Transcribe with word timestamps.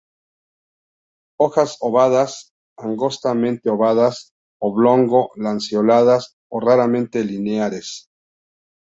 Hojas 1.39 1.75
ovadas, 1.89 2.39
angostamente 2.75 3.69
ovadas, 3.75 4.33
oblongo-lanceoladas 4.71 6.35
o 6.49 6.59
raramente 6.67 7.23
lineares. 7.33 7.97